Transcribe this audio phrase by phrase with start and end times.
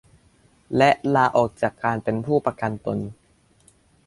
[0.77, 2.97] และลาออกจากการเป็นผู้ประกันตน